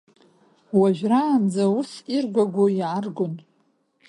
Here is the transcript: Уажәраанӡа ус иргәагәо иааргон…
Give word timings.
Уажәраанӡа 0.79 1.63
ус 1.77 1.91
иргәагәо 2.15 2.65
иааргон… 2.79 3.33